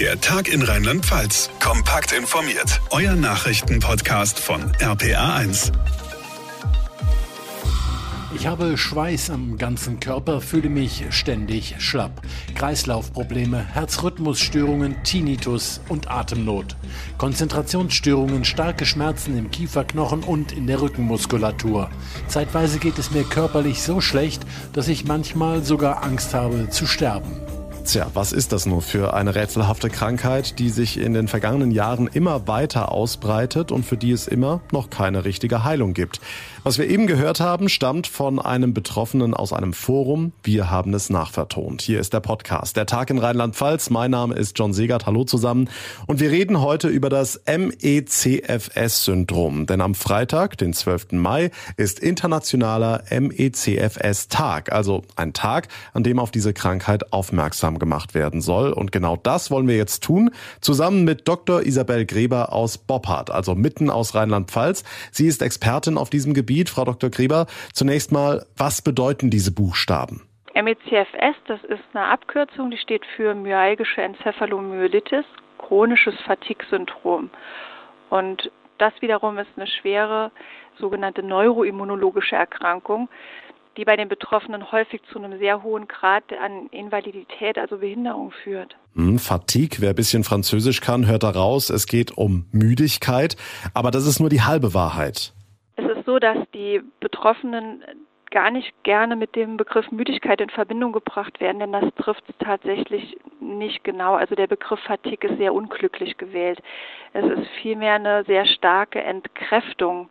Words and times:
Der 0.00 0.20
Tag 0.20 0.46
in 0.46 0.62
Rheinland-Pfalz. 0.62 1.50
Kompakt 1.58 2.12
informiert. 2.12 2.80
Euer 2.90 3.16
Nachrichtenpodcast 3.16 4.38
von 4.38 4.62
RPA1. 4.74 5.72
Ich 8.36 8.46
habe 8.46 8.78
Schweiß 8.78 9.30
am 9.30 9.58
ganzen 9.58 9.98
Körper, 9.98 10.40
fühle 10.40 10.68
mich 10.68 11.06
ständig 11.10 11.74
schlapp. 11.80 12.22
Kreislaufprobleme, 12.54 13.66
Herzrhythmusstörungen, 13.74 15.02
Tinnitus 15.02 15.80
und 15.88 16.08
Atemnot. 16.08 16.76
Konzentrationsstörungen, 17.16 18.44
starke 18.44 18.86
Schmerzen 18.86 19.36
im 19.36 19.50
Kieferknochen 19.50 20.22
und 20.22 20.52
in 20.52 20.68
der 20.68 20.80
Rückenmuskulatur. 20.80 21.90
Zeitweise 22.28 22.78
geht 22.78 22.98
es 22.98 23.10
mir 23.10 23.24
körperlich 23.24 23.82
so 23.82 24.00
schlecht, 24.00 24.46
dass 24.74 24.86
ich 24.86 25.06
manchmal 25.06 25.64
sogar 25.64 26.04
Angst 26.04 26.34
habe 26.34 26.70
zu 26.70 26.86
sterben. 26.86 27.57
Tja, 27.88 28.06
was 28.12 28.32
ist 28.32 28.52
das 28.52 28.66
nur 28.66 28.82
für 28.82 29.14
eine 29.14 29.34
rätselhafte 29.34 29.88
Krankheit, 29.88 30.58
die 30.58 30.68
sich 30.68 31.00
in 31.00 31.14
den 31.14 31.26
vergangenen 31.26 31.70
Jahren 31.70 32.06
immer 32.06 32.46
weiter 32.46 32.92
ausbreitet 32.92 33.72
und 33.72 33.86
für 33.86 33.96
die 33.96 34.12
es 34.12 34.28
immer 34.28 34.60
noch 34.72 34.90
keine 34.90 35.24
richtige 35.24 35.64
Heilung 35.64 35.94
gibt? 35.94 36.20
Was 36.64 36.76
wir 36.76 36.86
eben 36.86 37.06
gehört 37.06 37.40
haben, 37.40 37.70
stammt 37.70 38.06
von 38.06 38.40
einem 38.40 38.74
Betroffenen 38.74 39.32
aus 39.32 39.54
einem 39.54 39.72
Forum. 39.72 40.32
Wir 40.42 40.70
haben 40.70 40.92
es 40.92 41.08
nachvertont. 41.08 41.80
Hier 41.80 41.98
ist 41.98 42.12
der 42.12 42.20
Podcast. 42.20 42.76
Der 42.76 42.84
Tag 42.84 43.08
in 43.08 43.16
Rheinland-Pfalz. 43.16 43.88
Mein 43.88 44.10
Name 44.10 44.34
ist 44.34 44.58
John 44.58 44.74
Segert. 44.74 45.06
Hallo 45.06 45.24
zusammen. 45.24 45.70
Und 46.06 46.20
wir 46.20 46.30
reden 46.30 46.60
heute 46.60 46.88
über 46.88 47.08
das 47.08 47.40
MECFS-Syndrom. 47.46 49.64
Denn 49.64 49.80
am 49.80 49.94
Freitag, 49.94 50.58
den 50.58 50.74
12. 50.74 51.12
Mai, 51.12 51.50
ist 51.78 52.00
internationaler 52.00 53.04
MECFS-Tag. 53.10 54.70
Also 54.70 55.04
ein 55.16 55.32
Tag, 55.32 55.68
an 55.94 56.02
dem 56.02 56.18
auf 56.18 56.30
diese 56.30 56.52
Krankheit 56.52 57.14
aufmerksam 57.14 57.77
gemacht 57.78 58.14
werden 58.14 58.40
soll. 58.40 58.72
Und 58.72 58.92
genau 58.92 59.16
das 59.16 59.50
wollen 59.50 59.68
wir 59.68 59.76
jetzt 59.76 60.02
tun, 60.02 60.30
zusammen 60.60 61.04
mit 61.04 61.28
Dr. 61.28 61.62
Isabel 61.62 62.06
Gräber 62.06 62.52
aus 62.52 62.78
Boppard, 62.78 63.30
also 63.30 63.54
mitten 63.54 63.90
aus 63.90 64.14
Rheinland-Pfalz. 64.14 64.84
Sie 65.10 65.26
ist 65.26 65.42
Expertin 65.42 65.98
auf 65.98 66.10
diesem 66.10 66.34
Gebiet. 66.34 66.70
Frau 66.70 66.84
Dr. 66.84 67.10
Gräber, 67.10 67.46
zunächst 67.72 68.12
mal, 68.12 68.46
was 68.56 68.82
bedeuten 68.82 69.30
diese 69.30 69.52
Buchstaben? 69.52 70.22
MECFS, 70.54 71.36
das 71.46 71.62
ist 71.64 71.84
eine 71.92 72.06
Abkürzung, 72.06 72.70
die 72.70 72.78
steht 72.78 73.04
für 73.16 73.34
myalgische 73.34 74.02
Enzephalomyelitis, 74.02 75.24
chronisches 75.58 76.14
Fatigue-Syndrom. 76.26 77.30
Und 78.10 78.50
das 78.78 78.92
wiederum 79.00 79.38
ist 79.38 79.50
eine 79.56 79.66
schwere 79.66 80.32
sogenannte 80.78 81.22
neuroimmunologische 81.22 82.36
Erkrankung, 82.36 83.08
die 83.78 83.86
bei 83.86 83.96
den 83.96 84.08
Betroffenen 84.08 84.70
häufig 84.70 85.00
zu 85.10 85.18
einem 85.18 85.38
sehr 85.38 85.62
hohen 85.62 85.88
Grad 85.88 86.24
an 86.32 86.66
Invalidität, 86.72 87.56
also 87.56 87.78
Behinderung 87.78 88.30
führt. 88.30 88.76
Hm, 88.94 89.18
Fatigue, 89.18 89.80
wer 89.80 89.90
ein 89.90 89.96
bisschen 89.96 90.24
Französisch 90.24 90.82
kann, 90.82 91.06
hört 91.06 91.22
da 91.22 91.30
raus, 91.30 91.70
es 91.70 91.86
geht 91.86 92.18
um 92.18 92.44
Müdigkeit, 92.52 93.36
aber 93.72 93.90
das 93.90 94.06
ist 94.06 94.20
nur 94.20 94.28
die 94.28 94.42
halbe 94.42 94.74
Wahrheit 94.74 95.32
so, 96.08 96.18
dass 96.18 96.38
die 96.54 96.80
Betroffenen 97.00 97.84
gar 98.30 98.50
nicht 98.50 98.72
gerne 98.82 99.14
mit 99.14 99.36
dem 99.36 99.58
Begriff 99.58 99.90
Müdigkeit 99.90 100.40
in 100.40 100.48
Verbindung 100.48 100.92
gebracht 100.92 101.38
werden, 101.38 101.58
denn 101.58 101.72
das 101.72 101.84
trifft 101.96 102.24
es 102.28 102.34
tatsächlich 102.38 103.18
nicht 103.40 103.84
genau. 103.84 104.14
Also 104.14 104.34
der 104.34 104.46
Begriff 104.46 104.80
Fatigue 104.80 105.28
ist 105.28 105.36
sehr 105.36 105.52
unglücklich 105.52 106.16
gewählt. 106.16 106.62
Es 107.12 107.26
ist 107.26 107.46
vielmehr 107.60 107.94
eine 107.94 108.24
sehr 108.24 108.46
starke 108.46 109.02
Entkräftung, 109.02 110.08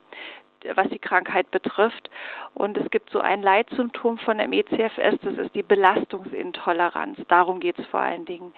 was 0.75 0.89
die 0.89 0.99
Krankheit 0.99 1.49
betrifft. 1.51 2.09
Und 2.53 2.77
es 2.77 2.89
gibt 2.89 3.09
so 3.11 3.19
ein 3.19 3.41
Leitsymptom 3.41 4.17
von 4.19 4.37
MECFS, 4.37 5.19
das 5.21 5.37
ist 5.37 5.55
die 5.55 5.63
Belastungsintoleranz. 5.63 7.19
Darum 7.27 7.59
geht 7.59 7.79
es 7.79 7.85
vor 7.87 7.99
allen 8.01 8.25
Dingen. 8.25 8.53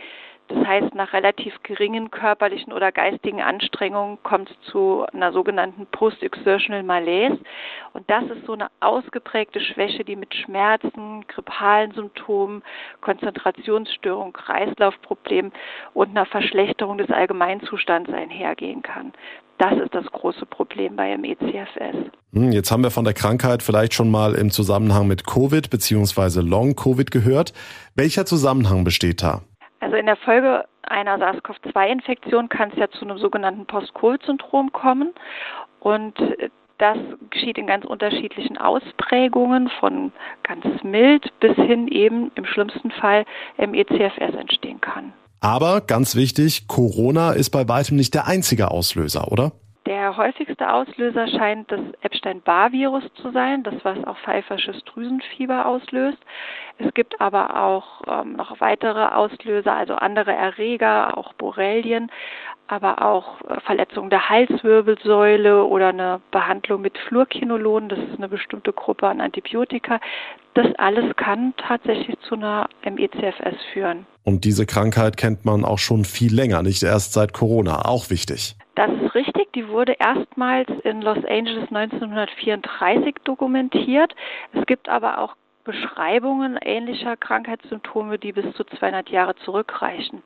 Das 0.50 0.66
heißt, 0.66 0.96
nach 0.96 1.14
relativ 1.14 1.54
geringen 1.62 2.10
körperlichen 2.10 2.74
oder 2.74 2.92
geistigen 2.92 3.40
Anstrengungen 3.40 4.18
kommt 4.24 4.50
es 4.50 4.72
zu 4.72 5.06
einer 5.14 5.32
sogenannten 5.32 5.86
Post-Exertional 5.86 6.82
Malaise. 6.82 7.38
Und 7.94 8.10
das 8.10 8.24
ist 8.24 8.48
so 8.48 8.54
eine 8.54 8.68
ausgeprägte 8.80 9.62
Schwäche, 9.62 10.04
die 10.04 10.16
mit 10.16 10.34
Schmerzen, 10.34 11.26
grippalen 11.28 11.92
Symptomen, 11.92 12.64
Konzentrationsstörung, 13.02 14.34
Kreislaufproblemen 14.34 15.52
und 15.94 16.10
einer 16.10 16.26
Verschlechterung 16.26 16.98
des 16.98 17.12
Allgemeinzustands 17.12 18.12
einhergehen 18.12 18.82
kann. 18.82 19.14
Das 19.60 19.74
ist 19.74 19.94
das 19.94 20.06
große 20.06 20.48
Problem 20.48 20.96
bei 20.96 21.16
MECFS. 21.16 22.10
Hm, 22.34 22.52
jetzt 22.54 22.72
haben 22.72 22.82
wir 22.82 22.92
von 22.92 23.04
der 23.04 23.14
Krankheit 23.14 23.62
vielleicht 23.62 23.94
schon 23.94 24.10
mal 24.10 24.34
im 24.34 24.50
Zusammenhang 24.50 25.08
mit 25.08 25.28
Covid 25.28 25.70
bzw. 25.70 26.40
Long-Covid 26.40 27.12
gehört. 27.12 27.54
Welcher 27.94 28.26
Zusammenhang 28.26 28.84
besteht 28.84 29.22
da? 29.22 29.42
Also 29.90 29.98
in 29.98 30.06
der 30.06 30.18
Folge 30.18 30.66
einer 30.84 31.18
SARS-CoV-2-Infektion 31.18 32.48
kann 32.48 32.70
es 32.70 32.78
ja 32.78 32.92
zu 32.92 33.02
einem 33.02 33.18
sogenannten 33.18 33.66
Post-Covid-Syndrom 33.66 34.72
kommen. 34.72 35.16
Und 35.80 36.14
das 36.78 36.96
geschieht 37.32 37.58
in 37.58 37.66
ganz 37.66 37.86
unterschiedlichen 37.86 38.60
Ausprägungen, 38.60 39.68
von 39.80 40.12
ganz 40.44 40.64
mild 40.84 41.28
bis 41.40 41.56
hin 41.56 41.88
eben 41.88 42.32
im 42.36 42.46
schlimmsten 42.46 42.92
Fall 42.92 43.26
MECFS 43.58 44.36
entstehen 44.40 44.80
kann. 44.80 45.12
Aber 45.40 45.82
ganz 45.82 46.16
wichtig, 46.16 46.68
Corona 46.68 47.32
ist 47.32 47.50
bei 47.50 47.68
weitem 47.68 47.98
nicht 47.98 48.14
der 48.14 48.28
einzige 48.28 48.70
Auslöser, 48.70 49.32
oder? 49.32 49.54
Der 49.90 50.18
häufigste 50.18 50.72
Auslöser 50.72 51.28
scheint 51.28 51.72
das 51.72 51.80
Epstein-Barr-Virus 52.02 53.06
zu 53.24 53.32
sein, 53.32 53.64
das 53.64 53.74
was 53.82 53.98
auch 54.06 54.20
pfeifersches 54.20 54.84
Drüsenfieber 54.84 55.66
auslöst. 55.66 56.20
Es 56.78 56.94
gibt 56.94 57.20
aber 57.20 57.60
auch 57.60 58.04
ähm, 58.08 58.34
noch 58.34 58.62
weitere 58.62 59.04
Auslöser, 59.08 59.74
also 59.74 59.96
andere 59.96 60.32
Erreger, 60.32 61.18
auch 61.18 61.34
Borrelien, 61.34 62.12
aber 62.68 63.02
auch 63.02 63.42
äh, 63.50 63.60
Verletzungen 63.62 64.12
der 64.12 64.30
Halswirbelsäule 64.30 65.66
oder 65.66 65.88
eine 65.88 66.22
Behandlung 66.30 66.82
mit 66.84 66.96
Fluorkinolon, 67.08 67.90
das 67.90 67.98
ist 67.98 68.18
eine 68.20 68.30
bestimmte 68.30 68.72
Gruppe 68.72 69.08
an 69.08 69.20
Antibiotika. 69.20 70.00
Das 70.54 70.68
alles 70.78 71.16
kann 71.16 71.56
tatsächlich 71.58 72.16
zu 72.28 72.36
einer 72.36 72.70
MECFS 72.84 73.58
führen. 73.74 74.06
Und 74.24 74.46
diese 74.46 74.68
Krankheit 74.68 75.18
kennt 75.18 75.46
man 75.46 75.66
auch 75.66 75.80
schon 75.80 76.06
viel 76.06 76.32
länger, 76.32 76.62
nicht 76.62 76.84
erst 76.84 77.14
seit 77.14 77.34
Corona. 77.34 77.86
Auch 77.86 78.12
wichtig. 78.12 78.56
Das 78.80 78.92
ist 78.92 79.14
richtig. 79.14 79.52
Die 79.52 79.68
wurde 79.68 79.98
erstmals 80.00 80.70
in 80.86 81.02
Los 81.02 81.18
Angeles 81.26 81.68
1934 81.68 83.14
dokumentiert. 83.26 84.16
Es 84.54 84.66
gibt 84.68 84.88
aber 84.88 85.18
auch 85.18 85.36
Beschreibungen 85.66 86.58
ähnlicher 86.62 87.18
Krankheitssymptome, 87.18 88.18
die 88.18 88.32
bis 88.32 88.56
zu 88.56 88.64
200 88.64 89.10
Jahre 89.10 89.36
zurückreichen. 89.36 90.24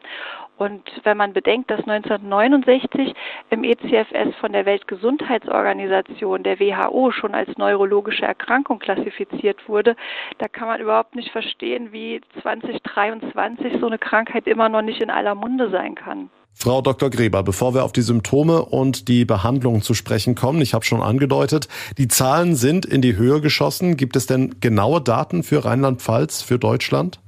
Und 0.55 0.83
wenn 1.03 1.17
man 1.17 1.33
bedenkt, 1.33 1.71
dass 1.71 1.79
1969 1.79 3.15
im 3.49 3.63
ECFS 3.63 4.35
von 4.39 4.53
der 4.53 4.67
Weltgesundheitsorganisation, 4.67 6.43
der 6.43 6.59
WHO, 6.59 7.09
schon 7.09 7.33
als 7.33 7.57
neurologische 7.57 8.25
Erkrankung 8.25 8.77
klassifiziert 8.77 9.67
wurde, 9.67 9.95
da 10.37 10.47
kann 10.47 10.67
man 10.67 10.79
überhaupt 10.79 11.15
nicht 11.15 11.31
verstehen, 11.31 11.91
wie 11.91 12.21
2023 12.43 13.79
so 13.79 13.87
eine 13.87 13.97
Krankheit 13.97 14.45
immer 14.45 14.69
noch 14.69 14.83
nicht 14.83 15.01
in 15.01 15.09
aller 15.09 15.33
Munde 15.33 15.71
sein 15.71 15.95
kann. 15.95 16.29
Frau 16.53 16.81
Dr. 16.81 17.09
Gräber, 17.09 17.43
bevor 17.43 17.73
wir 17.73 17.83
auf 17.83 17.91
die 17.91 18.01
Symptome 18.01 18.63
und 18.63 19.07
die 19.07 19.25
Behandlung 19.25 19.81
zu 19.81 19.93
sprechen 19.93 20.35
kommen, 20.35 20.61
ich 20.61 20.73
habe 20.73 20.85
schon 20.85 21.01
angedeutet, 21.01 21.67
die 21.97 22.07
Zahlen 22.07 22.55
sind 22.55 22.85
in 22.85 23.01
die 23.01 23.15
Höhe 23.15 23.41
geschossen. 23.41 23.97
Gibt 23.97 24.15
es 24.15 24.27
denn 24.27 24.55
genaue 24.59 25.01
Daten 25.01 25.43
für 25.43 25.65
Rheinland-Pfalz, 25.65 26.41
für 26.41 26.59
Deutschland? 26.59 27.19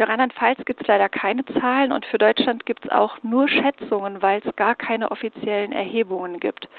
Für 0.00 0.08
Rheinland-Pfalz 0.08 0.64
gibt 0.64 0.80
es 0.80 0.86
leider 0.86 1.10
keine 1.10 1.44
Zahlen 1.44 1.92
und 1.92 2.06
für 2.06 2.16
Deutschland 2.16 2.64
gibt 2.64 2.86
es 2.86 2.90
auch 2.90 3.22
nur 3.22 3.46
Schätzungen, 3.50 4.22
weil 4.22 4.40
es 4.42 4.56
gar 4.56 4.74
keine 4.74 5.10
offiziellen 5.10 5.72
Erhebungen 5.72 6.40
gibt. 6.40 6.70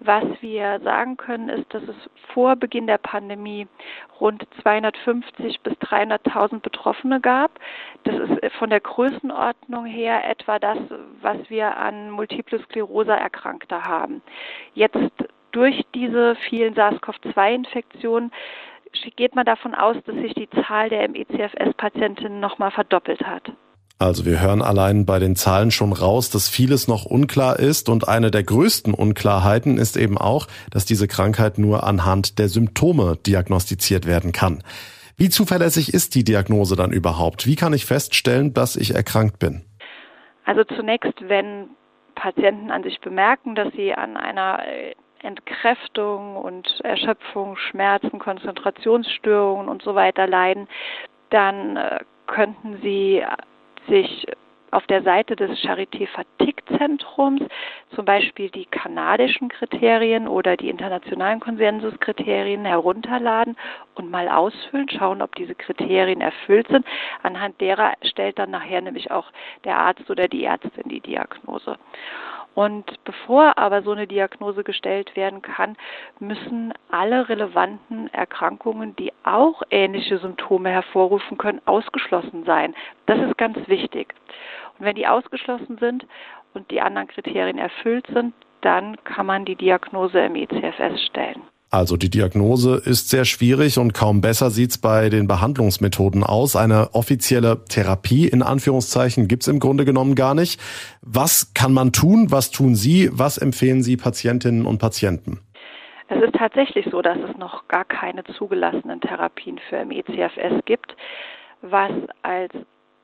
Was 0.00 0.24
wir 0.40 0.80
sagen 0.80 1.16
können, 1.16 1.48
ist, 1.48 1.72
dass 1.72 1.84
es 1.84 1.94
vor 2.34 2.56
Beginn 2.56 2.88
der 2.88 2.98
Pandemie 2.98 3.68
rund 4.18 4.48
250 4.62 5.60
bis 5.60 5.74
300.000 5.74 6.58
Betroffene 6.58 7.20
gab. 7.20 7.52
Das 8.02 8.16
ist 8.16 8.56
von 8.56 8.70
der 8.70 8.80
Größenordnung 8.80 9.86
her 9.86 10.28
etwa 10.28 10.58
das, 10.58 10.78
was 11.22 11.38
wir 11.48 11.76
an 11.76 12.10
Multiple 12.10 12.58
Sklerose 12.64 13.12
Erkrankte 13.12 13.84
haben. 13.84 14.22
Jetzt 14.74 15.12
durch 15.52 15.86
diese 15.94 16.34
vielen 16.34 16.74
SARS-CoV-2-Infektionen 16.74 18.32
geht 19.16 19.34
man 19.34 19.44
davon 19.44 19.74
aus, 19.74 19.96
dass 20.06 20.14
sich 20.16 20.34
die 20.34 20.48
Zahl 20.50 20.88
der 20.88 21.08
MECFS-Patientinnen 21.08 22.40
nochmal 22.40 22.70
verdoppelt 22.70 23.20
hat. 23.22 23.52
Also 23.98 24.26
wir 24.26 24.42
hören 24.42 24.60
allein 24.60 25.06
bei 25.06 25.18
den 25.18 25.36
Zahlen 25.36 25.70
schon 25.70 25.94
raus, 25.94 26.28
dass 26.28 26.50
vieles 26.50 26.86
noch 26.86 27.06
unklar 27.06 27.58
ist 27.58 27.88
und 27.88 28.06
eine 28.06 28.30
der 28.30 28.42
größten 28.42 28.92
Unklarheiten 28.92 29.78
ist 29.78 29.96
eben 29.96 30.18
auch, 30.18 30.48
dass 30.70 30.84
diese 30.84 31.08
Krankheit 31.08 31.56
nur 31.56 31.84
anhand 31.84 32.38
der 32.38 32.48
Symptome 32.48 33.16
diagnostiziert 33.16 34.06
werden 34.06 34.32
kann. 34.32 34.62
Wie 35.16 35.30
zuverlässig 35.30 35.94
ist 35.94 36.14
die 36.14 36.24
Diagnose 36.24 36.76
dann 36.76 36.92
überhaupt? 36.92 37.46
Wie 37.46 37.56
kann 37.56 37.72
ich 37.72 37.86
feststellen, 37.86 38.52
dass 38.52 38.76
ich 38.76 38.94
erkrankt 38.94 39.38
bin? 39.38 39.64
Also 40.44 40.62
zunächst, 40.64 41.14
wenn 41.20 41.70
Patienten 42.14 42.70
an 42.70 42.82
sich 42.82 43.00
bemerken, 43.00 43.54
dass 43.54 43.72
sie 43.72 43.94
an 43.94 44.18
einer 44.18 44.60
äh, 44.66 44.94
Entkräftung 45.22 46.36
und 46.36 46.80
Erschöpfung, 46.80 47.56
Schmerzen, 47.56 48.18
Konzentrationsstörungen 48.18 49.68
und 49.68 49.82
so 49.82 49.94
weiter 49.94 50.26
leiden, 50.26 50.68
dann 51.30 51.76
äh, 51.76 52.00
könnten 52.26 52.80
sie 52.82 53.24
sich 53.88 54.26
auf 54.70 54.86
der 54.86 55.02
Seite 55.02 55.36
des 55.36 55.50
Charité 55.60 56.06
Fatigue 56.08 56.62
Zentrums 56.76 57.40
zum 57.94 58.04
Beispiel 58.04 58.50
die 58.50 58.66
kanadischen 58.66 59.48
Kriterien 59.48 60.28
oder 60.28 60.56
die 60.56 60.68
internationalen 60.68 61.40
Konsensuskriterien 61.40 62.64
herunterladen 62.64 63.56
und 63.94 64.10
mal 64.10 64.28
ausfüllen, 64.28 64.88
schauen, 64.88 65.22
ob 65.22 65.34
diese 65.36 65.54
Kriterien 65.54 66.20
erfüllt 66.20 66.68
sind. 66.68 66.84
Anhand 67.22 67.60
derer 67.60 67.94
stellt 68.02 68.38
dann 68.38 68.50
nachher 68.50 68.80
nämlich 68.80 69.10
auch 69.10 69.30
der 69.64 69.78
Arzt 69.78 70.10
oder 70.10 70.28
die 70.28 70.44
Ärztin 70.44 70.88
die 70.88 71.00
Diagnose. 71.00 71.78
Und 72.56 73.04
bevor 73.04 73.58
aber 73.58 73.82
so 73.82 73.92
eine 73.92 74.06
Diagnose 74.06 74.64
gestellt 74.64 75.14
werden 75.14 75.42
kann, 75.42 75.76
müssen 76.20 76.72
alle 76.90 77.28
relevanten 77.28 78.08
Erkrankungen, 78.14 78.96
die 78.96 79.12
auch 79.24 79.62
ähnliche 79.70 80.16
Symptome 80.16 80.70
hervorrufen 80.70 81.36
können, 81.36 81.60
ausgeschlossen 81.66 82.44
sein. 82.44 82.74
Das 83.04 83.18
ist 83.18 83.36
ganz 83.36 83.58
wichtig. 83.68 84.14
Und 84.78 84.86
wenn 84.86 84.96
die 84.96 85.06
ausgeschlossen 85.06 85.76
sind 85.76 86.06
und 86.54 86.70
die 86.70 86.80
anderen 86.80 87.08
Kriterien 87.08 87.58
erfüllt 87.58 88.06
sind, 88.06 88.32
dann 88.62 88.96
kann 89.04 89.26
man 89.26 89.44
die 89.44 89.56
Diagnose 89.56 90.18
im 90.20 90.34
ECFS 90.34 91.04
stellen. 91.08 91.42
Also 91.70 91.96
die 91.96 92.10
Diagnose 92.10 92.76
ist 92.84 93.10
sehr 93.10 93.24
schwierig 93.24 93.78
und 93.78 93.92
kaum 93.92 94.20
besser 94.20 94.50
sieht's 94.50 94.78
bei 94.78 95.08
den 95.08 95.26
Behandlungsmethoden 95.26 96.22
aus. 96.22 96.54
Eine 96.54 96.94
offizielle 96.94 97.64
Therapie 97.68 98.28
in 98.28 98.42
Anführungszeichen 98.42 99.26
gibt's 99.26 99.48
im 99.48 99.58
Grunde 99.58 99.84
genommen 99.84 100.14
gar 100.14 100.34
nicht. 100.34 100.60
Was 101.02 101.52
kann 101.54 101.72
man 101.72 101.92
tun? 101.92 102.28
Was 102.30 102.52
tun 102.52 102.76
Sie? 102.76 103.10
Was 103.12 103.36
empfehlen 103.36 103.82
Sie 103.82 103.96
Patientinnen 103.96 104.64
und 104.64 104.78
Patienten? 104.78 105.40
Es 106.08 106.22
ist 106.22 106.34
tatsächlich 106.36 106.86
so, 106.90 107.02
dass 107.02 107.18
es 107.18 107.36
noch 107.36 107.66
gar 107.66 107.84
keine 107.84 108.22
zugelassenen 108.24 109.00
Therapien 109.00 109.58
für 109.68 109.84
MECFS 109.84 110.64
gibt, 110.64 110.94
was 111.62 111.90
als 112.22 112.52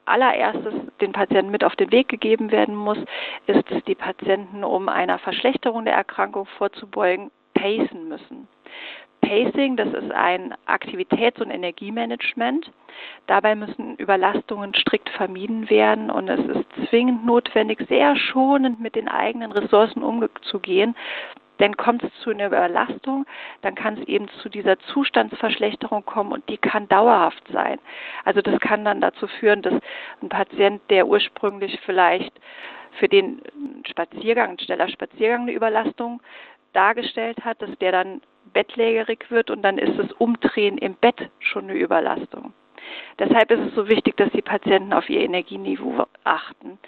allererstes 0.05 0.75
den 1.00 1.12
Patienten 1.12 1.50
mit 1.50 1.65
auf 1.65 1.75
den 1.76 1.91
Weg 1.91 2.08
gegeben 2.08 2.50
werden 2.53 2.76
muss, 2.76 2.99
ist, 3.47 3.70
dass 3.70 3.82
die 3.85 3.94
Patienten, 3.94 4.62
um 4.62 4.88
einer 4.88 5.19
Verschlechterung 5.19 5.85
der 5.85 5.94
Erkrankung 5.94 6.47
vorzubeugen, 6.58 7.31
pacen 7.62 8.09
müssen. 8.09 8.49
Pacing, 9.20 9.76
das 9.76 9.93
ist 9.94 10.11
ein 10.11 10.53
Aktivitäts- 10.67 11.41
und 11.41 11.50
Energiemanagement. 11.50 12.73
Dabei 13.29 13.55
müssen 13.55 13.97
Überlastungen 13.97 14.75
strikt 14.75 15.09
vermieden 15.11 15.70
werden 15.70 16.11
und 16.11 16.29
es 16.29 16.44
ist 16.44 16.88
zwingend 16.88 17.25
notwendig, 17.25 17.79
sehr 17.88 18.17
schonend 18.17 18.81
mit 18.81 18.97
den 18.97 19.09
eigenen 19.09 19.53
Ressourcen 19.53 20.03
umzugehen. 20.03 20.97
Denn 21.61 21.76
kommt 21.76 22.03
es 22.03 22.11
zu 22.23 22.31
einer 22.31 22.47
Überlastung, 22.47 23.25
dann 23.61 23.76
kann 23.76 23.97
es 23.97 24.08
eben 24.08 24.26
zu 24.43 24.49
dieser 24.49 24.76
Zustandsverschlechterung 24.81 26.05
kommen 26.05 26.32
und 26.32 26.49
die 26.49 26.56
kann 26.56 26.88
dauerhaft 26.88 27.44
sein. 27.53 27.79
Also 28.25 28.43
das 28.43 28.58
kann 28.58 28.85
dann 28.85 29.00
dazu 29.00 29.29
führen, 29.29 29.62
dass 29.62 29.75
ein 30.20 30.29
Patient, 30.29 30.82
der 30.91 31.06
ursprünglich 31.06 31.79
vielleicht 31.87 32.32
für 32.99 33.08
den 33.08 33.41
Spaziergang, 33.88 34.50
ein 34.50 34.58
schneller 34.58 34.88
Spaziergang 34.88 35.43
eine 35.43 35.53
Überlastung 35.53 36.20
dargestellt 36.73 37.45
hat, 37.45 37.61
dass 37.63 37.77
der 37.79 37.93
dann 37.93 38.21
bettlägerig 38.53 39.31
wird 39.31 39.51
und 39.51 39.63
dann 39.63 39.79
ist 39.79 39.99
das 39.99 40.13
Umdrehen 40.13 40.79
im 40.79 40.95
Bett 40.95 41.31
schon 41.39 41.65
eine 41.65 41.75
Überlastung. 41.75 42.53
Deshalb 43.19 43.51
ist 43.51 43.61
es 43.61 43.75
so 43.75 43.89
wichtig, 43.89 44.17
dass 44.17 44.31
die 44.33 44.43
Patienten 44.43 44.93
auf 44.93 45.09
ihr 45.09 45.21
Energieniveau 45.21 46.07
achten. 46.25 46.79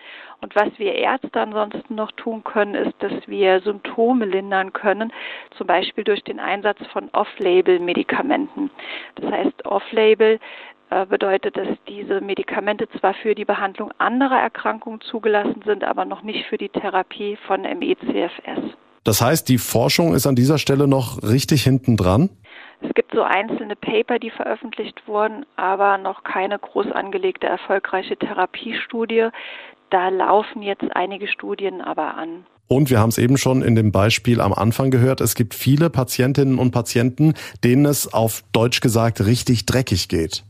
Und 0.41 0.55
was 0.57 0.69
wir 0.79 0.95
Ärzte 0.95 1.41
ansonsten 1.41 1.95
noch 1.95 2.11
tun 2.13 2.43
können, 2.45 2.75
ist, 2.75 2.95
dass 2.99 3.13
wir 3.29 3.61
Symptome 3.61 4.25
lindern 4.25 4.73
können, 4.73 5.13
zum 5.57 5.67
Beispiel 5.67 6.05
durch 6.05 6.23
den 6.25 6.41
Einsatz 6.41 6.79
von 6.93 7.09
Off-Label-Medikamenten. 7.13 8.71
Das 9.15 9.31
heißt, 9.31 9.67
Off-Label 9.67 10.41
äh, 10.91 11.07
bedeutet, 11.07 11.57
dass 11.57 11.69
diese 11.89 12.21
Medikamente 12.21 12.89
zwar 12.99 13.15
für 13.15 13.35
die 13.35 13.45
Behandlung 13.45 13.93
anderer 13.99 14.41
Erkrankungen 14.41 15.01
zugelassen 15.01 15.63
sind, 15.65 15.85
aber 15.85 16.05
noch 16.05 16.23
nicht 16.23 16.47
für 16.47 16.59
die 16.59 16.69
Therapie 16.69 17.37
von 17.47 17.63
MECFS. 17.63 18.77
Das 19.05 19.21
heißt, 19.21 19.49
die 19.49 19.59
Forschung 19.59 20.15
ist 20.15 20.27
an 20.27 20.35
dieser 20.35 20.59
Stelle 20.59 20.89
noch 20.89 21.23
richtig 21.23 21.62
hinten 21.62 21.97
dran? 21.97 22.31
Es 22.81 22.93
gibt 22.95 23.15
so 23.15 23.23
einzelne 23.23 23.77
Paper, 23.77 24.19
die 24.19 24.31
veröffentlicht 24.31 25.06
wurden, 25.06 25.47
aber 25.56 25.99
noch 25.99 26.25
keine 26.25 26.59
groß 26.59 26.91
angelegte 26.93 27.47
erfolgreiche 27.47 28.17
Therapiestudie. 28.17 29.29
Da 29.91 30.09
laufen 30.09 30.62
jetzt 30.62 30.85
einige 30.95 31.29
Studien 31.29 31.81
aber 31.81 32.17
an. 32.17 32.47
Und 32.67 32.91
wir 32.91 32.99
haben 32.99 33.11
es 33.11 33.19
eben 33.19 33.37
schon 33.37 33.62
in 33.62 33.75
dem 33.75 33.93
Beispiel 33.93 34.41
am 34.41 34.55
Anfang 34.55 34.91
gehört, 34.91 35.21
es 35.21 35.35
gibt 35.35 35.55
viele 35.55 35.91
Patientinnen 35.91 36.59
und 36.59 36.71
Patienten, 36.71 37.35
denen 37.62 37.85
es 37.85 38.12
auf 38.12 38.43
Deutsch 38.53 38.81
gesagt 38.81 39.25
richtig 39.25 39.67
dreckig 39.67 40.09
geht. 40.09 40.45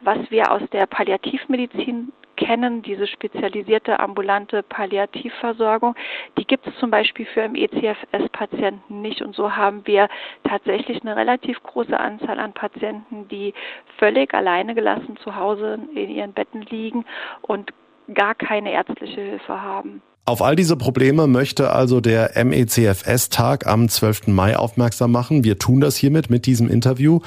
Was 0.00 0.18
wir 0.30 0.50
aus 0.50 0.62
der 0.72 0.86
Palliativmedizin 0.86 2.12
kennen, 2.38 2.82
diese 2.82 3.06
spezialisierte 3.06 4.00
ambulante 4.00 4.62
Palliativversorgung, 4.62 5.94
die 6.38 6.46
gibt 6.46 6.66
es 6.66 6.74
zum 6.78 6.90
Beispiel 6.90 7.26
für 7.26 7.48
MECFS-Patienten 7.48 9.02
nicht. 9.02 9.20
Und 9.20 9.34
so 9.34 9.56
haben 9.56 9.86
wir 9.86 10.08
tatsächlich 10.44 11.02
eine 11.02 11.16
relativ 11.16 11.62
große 11.62 11.98
Anzahl 11.98 12.38
an 12.38 12.54
Patienten, 12.54 13.28
die 13.28 13.52
völlig 13.98 14.32
alleine 14.32 14.74
gelassen 14.74 15.18
zu 15.22 15.36
Hause 15.36 15.78
in 15.94 16.10
ihren 16.10 16.32
Betten 16.32 16.62
liegen 16.62 17.04
und 17.42 17.72
gar 18.14 18.34
keine 18.34 18.72
ärztliche 18.72 19.20
Hilfe 19.20 19.60
haben. 19.60 20.00
Auf 20.24 20.42
all 20.42 20.56
diese 20.56 20.76
Probleme 20.76 21.26
möchte 21.26 21.72
also 21.72 22.00
der 22.00 22.32
MECFS-Tag 22.44 23.66
am 23.66 23.88
12. 23.88 24.28
Mai 24.28 24.56
aufmerksam 24.56 25.10
machen. 25.10 25.42
Wir 25.42 25.58
tun 25.58 25.80
das 25.80 25.96
hiermit 25.96 26.28
mit 26.28 26.44
diesem 26.46 26.68
Interview. 26.68 27.20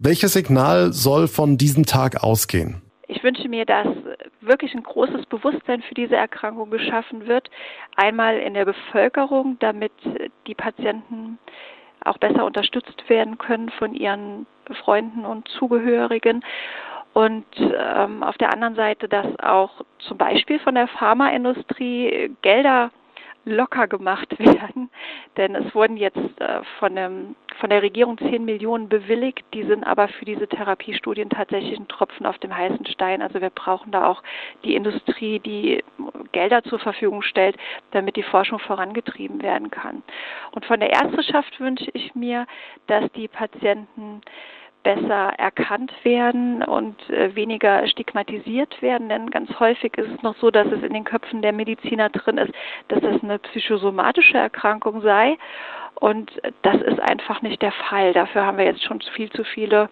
Welches 0.00 0.32
Signal 0.32 0.92
soll 0.92 1.28
von 1.28 1.58
diesem 1.58 1.84
Tag 1.84 2.24
ausgehen? 2.24 2.80
Ich 3.08 3.22
wünsche 3.22 3.48
mir, 3.48 3.64
dass 3.66 3.86
wirklich 4.46 4.74
ein 4.74 4.82
großes 4.82 5.26
Bewusstsein 5.26 5.82
für 5.82 5.94
diese 5.94 6.16
Erkrankung 6.16 6.70
geschaffen 6.70 7.26
wird. 7.26 7.50
Einmal 7.96 8.38
in 8.38 8.54
der 8.54 8.64
Bevölkerung, 8.64 9.58
damit 9.58 9.92
die 10.46 10.54
Patienten 10.54 11.38
auch 12.04 12.18
besser 12.18 12.44
unterstützt 12.44 13.08
werden 13.08 13.38
können 13.38 13.70
von 13.70 13.94
ihren 13.94 14.46
Freunden 14.84 15.24
und 15.24 15.48
Zugehörigen. 15.48 16.44
Und 17.12 17.46
ähm, 17.58 18.22
auf 18.22 18.36
der 18.36 18.52
anderen 18.52 18.74
Seite, 18.74 19.08
dass 19.08 19.26
auch 19.40 19.70
zum 20.00 20.18
Beispiel 20.18 20.58
von 20.58 20.74
der 20.74 20.86
Pharmaindustrie 20.86 22.36
Gelder 22.42 22.90
locker 23.46 23.86
gemacht 23.86 24.38
werden. 24.38 24.90
Denn 25.36 25.54
es 25.54 25.74
wurden 25.74 25.96
jetzt 25.96 26.18
äh, 26.40 26.62
von, 26.78 26.94
dem, 26.94 27.36
von 27.58 27.70
der 27.70 27.80
Regierung 27.80 28.18
10 28.18 28.44
Millionen 28.44 28.88
bewilligt. 28.88 29.44
Die 29.54 29.62
sind 29.62 29.84
aber 29.84 30.08
für 30.08 30.24
diese 30.24 30.46
Therapiestudien 30.46 31.30
tatsächlich 31.30 31.78
ein 31.78 31.88
Tropfen 31.88 32.26
auf 32.26 32.38
dem 32.38 32.54
heißen 32.54 32.84
Stein. 32.86 33.22
Also 33.22 33.40
wir 33.40 33.50
brauchen 33.50 33.92
da 33.92 34.06
auch 34.06 34.22
die 34.64 34.74
Industrie, 34.74 35.38
die 35.38 35.82
Gelder 36.32 36.62
zur 36.64 36.78
Verfügung 36.78 37.22
stellt, 37.22 37.56
damit 37.92 38.16
die 38.16 38.22
Forschung 38.22 38.58
vorangetrieben 38.58 39.40
werden 39.42 39.70
kann. 39.70 40.02
Und 40.52 40.66
von 40.66 40.80
der 40.80 40.90
Ärzteschaft 40.90 41.58
wünsche 41.60 41.90
ich 41.94 42.14
mir, 42.14 42.46
dass 42.88 43.10
die 43.12 43.28
Patienten 43.28 44.20
besser 44.86 45.32
erkannt 45.36 45.92
werden 46.04 46.62
und 46.62 47.10
äh, 47.10 47.34
weniger 47.34 47.88
stigmatisiert 47.88 48.80
werden. 48.80 49.08
Denn 49.08 49.30
ganz 49.30 49.50
häufig 49.58 49.98
ist 49.98 50.12
es 50.14 50.22
noch 50.22 50.36
so, 50.36 50.52
dass 50.52 50.68
es 50.68 50.80
in 50.84 50.92
den 50.92 51.02
Köpfen 51.02 51.42
der 51.42 51.52
Mediziner 51.52 52.08
drin 52.08 52.38
ist, 52.38 52.52
dass 52.86 53.02
es 53.02 53.20
eine 53.20 53.40
psychosomatische 53.40 54.38
Erkrankung 54.38 55.00
sei. 55.00 55.38
Und 55.96 56.30
das 56.62 56.76
ist 56.82 57.00
einfach 57.00 57.42
nicht 57.42 57.62
der 57.62 57.72
Fall. 57.72 58.12
Dafür 58.12 58.46
haben 58.46 58.58
wir 58.58 58.64
jetzt 58.64 58.84
schon 58.84 59.00
viel 59.00 59.28
zu 59.30 59.42
viele 59.42 59.90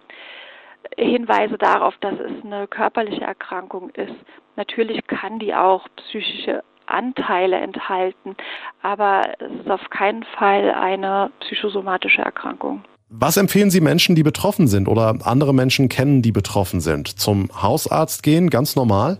Hinweise 0.96 1.58
darauf, 1.58 1.96
dass 1.98 2.14
es 2.14 2.44
eine 2.44 2.68
körperliche 2.68 3.24
Erkrankung 3.24 3.90
ist. 3.90 4.14
Natürlich 4.54 5.04
kann 5.08 5.40
die 5.40 5.56
auch 5.56 5.88
psychische 5.96 6.62
Anteile 6.86 7.56
enthalten, 7.56 8.36
aber 8.82 9.22
es 9.40 9.50
ist 9.60 9.70
auf 9.70 9.90
keinen 9.90 10.22
Fall 10.22 10.70
eine 10.70 11.32
psychosomatische 11.40 12.22
Erkrankung. 12.22 12.84
Was 13.16 13.36
empfehlen 13.36 13.70
Sie 13.70 13.80
Menschen, 13.80 14.16
die 14.16 14.24
betroffen 14.24 14.66
sind 14.66 14.88
oder 14.88 15.14
andere 15.22 15.54
Menschen 15.54 15.88
kennen, 15.88 16.20
die 16.20 16.32
betroffen 16.32 16.80
sind? 16.80 17.06
Zum 17.06 17.48
Hausarzt 17.62 18.24
gehen, 18.24 18.50
ganz 18.50 18.74
normal? 18.74 19.18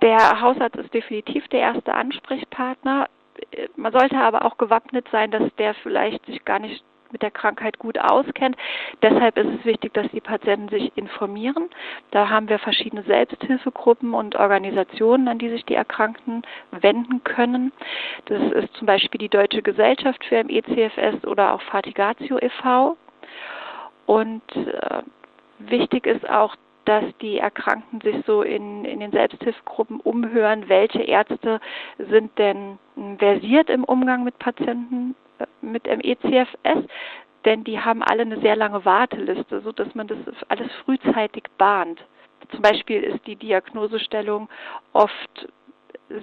Der 0.00 0.40
Hausarzt 0.40 0.76
ist 0.76 0.94
definitiv 0.94 1.46
der 1.48 1.60
erste 1.60 1.92
Ansprechpartner. 1.92 3.08
Man 3.76 3.92
sollte 3.92 4.16
aber 4.16 4.46
auch 4.46 4.56
gewappnet 4.56 5.06
sein, 5.12 5.30
dass 5.32 5.54
der 5.58 5.74
vielleicht 5.74 6.24
sich 6.24 6.46
gar 6.46 6.60
nicht 6.60 6.82
mit 7.12 7.20
der 7.20 7.30
Krankheit 7.30 7.78
gut 7.78 7.98
auskennt. 7.98 8.56
Deshalb 9.02 9.36
ist 9.36 9.60
es 9.60 9.64
wichtig, 9.66 9.92
dass 9.92 10.10
die 10.12 10.20
Patienten 10.22 10.70
sich 10.70 10.96
informieren. 10.96 11.68
Da 12.12 12.30
haben 12.30 12.48
wir 12.48 12.58
verschiedene 12.58 13.02
Selbsthilfegruppen 13.02 14.14
und 14.14 14.36
Organisationen, 14.36 15.28
an 15.28 15.38
die 15.38 15.50
sich 15.50 15.64
die 15.66 15.74
Erkrankten 15.74 16.42
wenden 16.70 17.22
können. 17.22 17.72
Das 18.24 18.40
ist 18.52 18.74
zum 18.76 18.86
Beispiel 18.86 19.18
die 19.18 19.28
Deutsche 19.28 19.60
Gesellschaft 19.60 20.24
für 20.24 20.42
MECFS 20.42 21.26
oder 21.26 21.52
auch 21.52 21.60
Fatigatio 21.60 22.38
e.V. 22.38 22.96
Und 24.06 24.42
äh, 24.54 25.02
wichtig 25.58 26.06
ist 26.06 26.28
auch, 26.28 26.56
dass 26.84 27.04
die 27.20 27.38
Erkrankten 27.38 28.00
sich 28.00 28.16
so 28.26 28.42
in, 28.42 28.84
in 28.84 29.00
den 29.00 29.10
Selbsthilfegruppen 29.10 30.00
umhören, 30.00 30.68
welche 30.68 31.02
Ärzte 31.02 31.60
sind 31.98 32.38
denn 32.38 32.78
versiert 33.18 33.68
im 33.68 33.84
Umgang 33.84 34.22
mit 34.22 34.38
Patienten 34.38 35.16
äh, 35.38 35.46
mit 35.60 35.84
MECFS, 35.84 36.86
denn 37.44 37.64
die 37.64 37.80
haben 37.80 38.02
alle 38.02 38.22
eine 38.22 38.40
sehr 38.40 38.56
lange 38.56 38.84
Warteliste, 38.84 39.60
so 39.60 39.72
dass 39.72 39.94
man 39.94 40.06
das 40.06 40.18
alles 40.48 40.70
frühzeitig 40.84 41.44
bahnt. 41.58 42.04
Zum 42.50 42.62
Beispiel 42.62 43.02
ist 43.02 43.26
die 43.26 43.36
Diagnosestellung 43.36 44.48
oft 44.92 45.48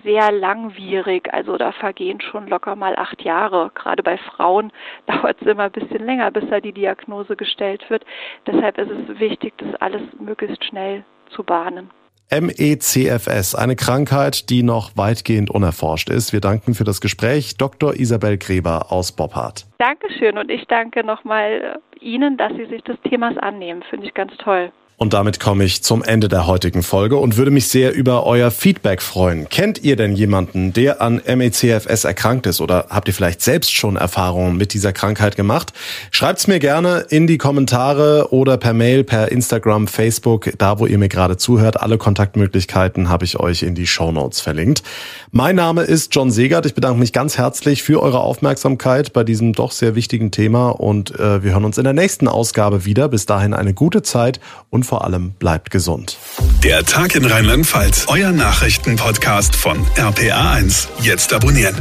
sehr 0.04 0.32
langwierig. 0.32 1.34
Also 1.34 1.58
da 1.58 1.72
vergehen 1.72 2.22
schon 2.22 2.48
locker 2.48 2.76
mal 2.76 2.96
acht 2.96 3.22
Jahre. 3.22 3.72
Gerade 3.76 4.04
bei 4.04 4.18
Frauen 4.18 4.72
dauert 5.08 5.42
es 5.42 5.48
immer 5.48 5.64
ein 5.64 5.72
bisschen 5.72 6.06
länger, 6.06 6.32
bis 6.32 6.50
da 6.50 6.60
die 6.60 6.74
Diagnose 6.74 7.36
gestellt 7.36 7.90
wird. 7.90 8.06
Deshalb 8.48 8.78
ist 8.78 8.92
es 8.92 9.20
wichtig, 9.20 9.54
das 9.58 9.76
alles 9.76 10.02
möglichst 10.20 10.64
schnell 10.66 11.04
zu 11.30 11.44
bahnen. 11.44 11.90
MECFS, 12.32 13.54
eine 13.54 13.76
Krankheit, 13.76 14.50
die 14.50 14.64
noch 14.64 14.98
weitgehend 14.98 15.52
unerforscht 15.52 16.10
ist. 16.10 16.34
Wir 16.34 16.42
danken 16.42 16.74
für 16.74 16.84
das 16.84 17.00
Gespräch 17.00 17.58
Dr. 17.58 17.94
Isabel 17.94 18.38
Gräber 18.38 18.92
aus 18.92 19.12
Boppard. 19.12 19.66
Dankeschön 19.78 20.38
und 20.38 20.50
ich 20.50 20.66
danke 20.66 21.04
nochmal 21.04 21.80
Ihnen, 22.00 22.38
dass 22.38 22.54
Sie 22.54 22.66
sich 22.66 22.82
des 22.84 22.98
Themas 23.08 23.38
annehmen. 23.38 23.84
Finde 23.90 24.08
ich 24.08 24.14
ganz 24.14 24.36
toll. 24.38 24.72
Und 24.98 25.14
damit 25.14 25.40
komme 25.40 25.64
ich 25.64 25.84
zum 25.84 26.04
Ende 26.04 26.28
der 26.28 26.48
heutigen 26.48 26.84
Folge 26.84 27.18
und 27.18 27.36
würde 27.36 27.52
mich 27.52 27.68
sehr 27.68 27.94
über 27.94 28.26
euer 28.26 28.52
Feedback 28.52 29.02
freuen. 29.02 29.50
Kennt 29.50 29.84
ihr 29.84 29.96
denn 29.96 30.16
jemanden, 30.16 30.72
der 30.72 31.02
an 31.02 31.22
MECFS 31.26 32.04
erkrankt 32.04 32.46
ist 32.46 32.62
oder 32.62 32.86
habt 32.90 33.08
ihr 33.08 33.14
vielleicht 33.14 33.42
selbst 33.42 33.74
schon 33.74 33.96
Erfahrungen 33.96 34.56
mit 34.56 34.74
dieser 34.74 34.94
Krankheit 34.94 35.36
gemacht? 35.36 35.74
Schreibt's 36.12 36.48
mir 36.48 36.60
gerne 36.60 37.06
in 37.10 37.28
die 37.28 37.38
Kommentare 37.38 38.32
oder 38.32 38.58
per 38.58 38.74
Mail, 38.74 39.04
per 39.04 39.32
Instagram, 39.32 39.88
Facebook, 39.88 40.52
da 40.58 40.80
wo 40.80 40.86
ihr 40.86 40.98
mir 40.98 41.10
gerade 41.10 41.38
zuhört. 41.38 41.82
Alle 41.82 41.98
Kontaktmöglichkeiten 41.98 43.10
habe 43.10 43.26
ich 43.26 43.40
euch 43.40 43.64
in 43.64 43.76
die 43.76 43.88
Show 43.88 44.12
Notes 44.12 44.42
verlinkt. 44.42 44.84
Mein 45.32 45.56
Name 45.56 45.82
ist 45.82 46.14
John 46.14 46.32
Segert. 46.32 46.66
Ich 46.66 46.76
bedanke 46.76 47.00
mich 47.00 47.12
ganz 47.12 47.38
herzlich 47.38 47.82
für 47.82 48.02
eure 48.02 48.20
Aufmerksamkeit 48.20 49.12
bei 49.12 49.24
diesem 49.24 49.54
doch 49.54 49.72
sehr 49.72 49.96
wichtigen 49.96 50.30
Thema 50.32 50.70
und 50.70 51.20
äh, 51.20 51.44
wir 51.44 51.52
hören 51.52 51.66
uns 51.66 51.78
in 51.78 51.84
der 51.84 51.94
nächsten 51.94 52.28
Ausgabe 52.28 52.86
wieder. 52.86 53.10
Bis 53.10 53.26
dahin 53.26 53.54
eine 53.54 53.74
gute 53.74 54.04
Zeit 54.04 54.40
und 54.70 54.83
und 54.84 54.88
vor 54.88 55.06
allem 55.06 55.32
bleibt 55.32 55.72
gesund. 55.72 56.18
Der 56.62 56.84
Tag 56.84 57.16
in 57.16 57.24
Rheinland-Pfalz, 57.24 58.08
euer 58.10 58.32
Nachrichtenpodcast 58.32 59.56
von 59.56 59.86
RPA1. 59.96 60.88
Jetzt 61.02 61.32
abonnieren. 61.34 61.76